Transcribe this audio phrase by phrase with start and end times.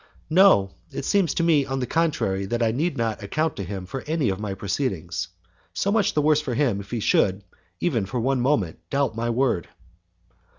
[0.31, 3.85] "No, it seems to me, on the contrary, that I need not account to him
[3.85, 5.27] for any of my proceedings.
[5.75, 7.43] So much the worse for him if he should,
[7.79, 9.67] even for one moment, doubt my word."